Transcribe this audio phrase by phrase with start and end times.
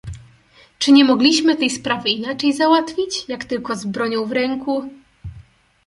[0.79, 4.89] "Czy nie mogliśmy tej sprawy inaczej załatwić, jak tylko z bronią w ręku?"